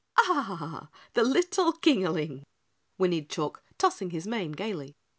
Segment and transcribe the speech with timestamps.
[0.17, 2.41] "Ah, the little Kingaling!"
[2.97, 4.95] whinnied Chalk, tossing his mane gaily.